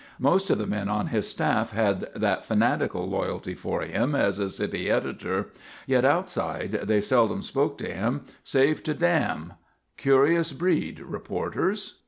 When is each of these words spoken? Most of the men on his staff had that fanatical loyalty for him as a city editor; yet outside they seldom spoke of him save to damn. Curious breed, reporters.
Most 0.17 0.49
of 0.49 0.57
the 0.57 0.65
men 0.65 0.89
on 0.89 1.09
his 1.09 1.27
staff 1.29 1.69
had 1.73 2.09
that 2.15 2.43
fanatical 2.43 3.07
loyalty 3.07 3.53
for 3.53 3.83
him 3.83 4.15
as 4.15 4.39
a 4.39 4.49
city 4.49 4.89
editor; 4.89 5.49
yet 5.85 6.03
outside 6.03 6.71
they 6.71 6.99
seldom 7.01 7.43
spoke 7.43 7.79
of 7.81 7.85
him 7.85 8.25
save 8.43 8.81
to 8.85 8.95
damn. 8.95 9.53
Curious 9.97 10.53
breed, 10.53 11.01
reporters. 11.01 11.99